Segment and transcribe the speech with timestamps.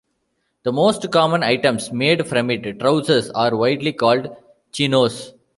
[0.63, 4.35] The most common items made from it, trousers, are widely called
[4.71, 5.33] "chinos".